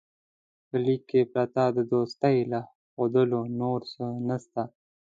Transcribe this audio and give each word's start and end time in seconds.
په 0.67 0.75
لیک 0.85 1.01
کې 1.09 1.21
پرته 1.33 1.63
د 1.77 1.79
دوستۍ 1.91 2.37
له 2.51 2.59
ښودلو 2.91 3.41
نور 3.59 3.79
څه 3.93 4.05
نسته. 4.27 4.61